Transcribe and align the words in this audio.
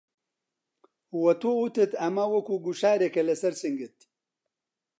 وە 1.23 1.33
تۆ 1.41 1.51
وتت 1.61 1.91
ئەمە 2.01 2.25
وەکوو 2.33 2.63
گوشارێکه 2.65 3.21
لەسەر 3.29 3.53
سنگت 3.61 3.97